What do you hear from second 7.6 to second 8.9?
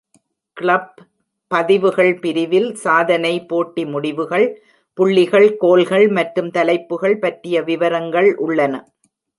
விவரங்கள் உள்ளன.